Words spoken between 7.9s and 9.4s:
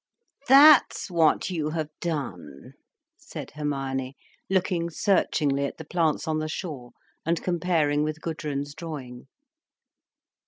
with Gudrun's drawing.